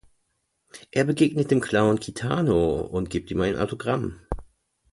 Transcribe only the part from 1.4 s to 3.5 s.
dem Clown Kitano, und gibt ihm